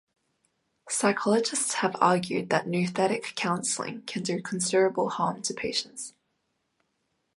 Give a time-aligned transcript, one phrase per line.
[0.89, 6.15] Psychologists have argued that nouthetic counseling can do considerable harm to patients.